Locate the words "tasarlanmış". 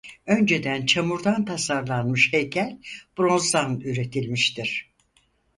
1.45-2.33